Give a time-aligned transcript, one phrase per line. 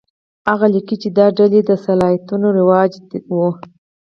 [0.49, 2.91] هغه لیکي چې دا د ډیلي د سلاطینو رواج
[3.37, 3.39] و.